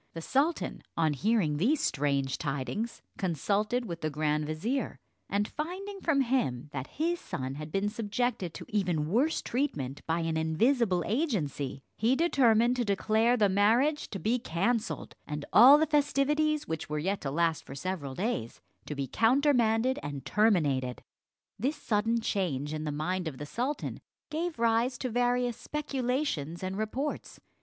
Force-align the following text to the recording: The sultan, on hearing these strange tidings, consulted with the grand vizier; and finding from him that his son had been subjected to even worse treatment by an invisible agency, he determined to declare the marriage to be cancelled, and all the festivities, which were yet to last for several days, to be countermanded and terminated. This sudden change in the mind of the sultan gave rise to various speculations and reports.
The 0.15 0.21
sultan, 0.23 0.81
on 0.97 1.13
hearing 1.13 1.57
these 1.57 1.79
strange 1.79 2.39
tidings, 2.39 3.03
consulted 3.19 3.85
with 3.85 4.01
the 4.01 4.09
grand 4.09 4.47
vizier; 4.47 4.97
and 5.29 5.47
finding 5.47 6.01
from 6.01 6.21
him 6.21 6.69
that 6.71 6.87
his 6.97 7.19
son 7.19 7.53
had 7.53 7.71
been 7.71 7.87
subjected 7.87 8.55
to 8.55 8.65
even 8.69 9.09
worse 9.09 9.43
treatment 9.43 10.01
by 10.07 10.21
an 10.21 10.37
invisible 10.37 11.03
agency, 11.05 11.83
he 11.99 12.15
determined 12.15 12.77
to 12.77 12.83
declare 12.83 13.37
the 13.37 13.47
marriage 13.47 14.09
to 14.09 14.17
be 14.17 14.39
cancelled, 14.39 15.13
and 15.27 15.45
all 15.53 15.77
the 15.77 15.85
festivities, 15.85 16.67
which 16.67 16.89
were 16.89 16.97
yet 16.97 17.21
to 17.21 17.29
last 17.29 17.63
for 17.63 17.75
several 17.75 18.15
days, 18.15 18.59
to 18.87 18.95
be 18.95 19.05
countermanded 19.05 19.99
and 20.01 20.25
terminated. 20.25 21.03
This 21.59 21.75
sudden 21.75 22.21
change 22.21 22.73
in 22.73 22.85
the 22.85 22.91
mind 22.91 23.27
of 23.27 23.37
the 23.37 23.45
sultan 23.45 23.99
gave 24.31 24.57
rise 24.57 24.97
to 24.97 25.09
various 25.09 25.57
speculations 25.57 26.63
and 26.63 26.75
reports. 26.75 27.39